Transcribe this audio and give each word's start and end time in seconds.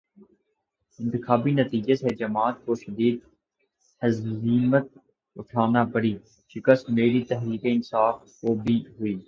انتخابی 0.99 1.51
نتیجے 1.51 1.95
سے 1.95 2.15
جماعت 2.15 2.65
کو 2.65 2.75
شدید 2.75 3.19
ہزیمت 4.01 4.85
اٹھانا 5.35 5.83
پڑی، 5.83 6.17
شکست 6.55 6.89
مگر 6.89 7.23
تحریک 7.29 7.61
انصاف 7.63 8.15
کو 8.41 8.53
بھی 8.55 8.83
ہوئی 8.99 9.13
ہے۔ 9.13 9.19